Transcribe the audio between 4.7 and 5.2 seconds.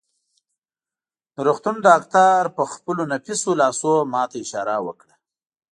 وکړه.